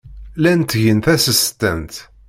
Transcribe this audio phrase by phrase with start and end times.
[0.37, 1.93] Llan ttgen tasestant.